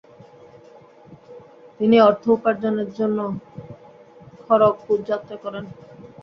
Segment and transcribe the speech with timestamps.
[1.79, 3.19] তিনি অর্থ উপার্জনে জন্য
[4.45, 5.65] খড়্গপুর যাত্রা করেন।